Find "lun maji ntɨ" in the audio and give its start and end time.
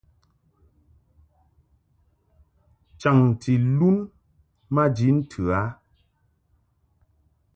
3.77-5.43